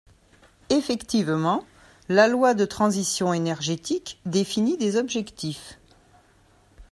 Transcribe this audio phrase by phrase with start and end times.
[0.71, 1.63] Effectivement,
[2.09, 5.77] la loi de transition énergétique définit des objectifs.